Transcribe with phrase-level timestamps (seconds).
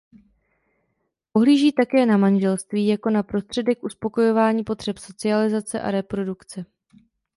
[1.31, 6.65] Pohlíží také na manželství jako na prostředek uspokojování potřeb socializace a reprodukce.